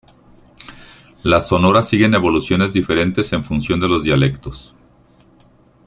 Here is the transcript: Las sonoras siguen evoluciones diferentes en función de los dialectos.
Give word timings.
Las 1.21 1.47
sonoras 1.49 1.87
siguen 1.87 2.15
evoluciones 2.15 2.73
diferentes 2.73 3.31
en 3.33 3.43
función 3.43 3.79
de 3.79 3.87
los 3.87 4.01
dialectos. 4.03 4.73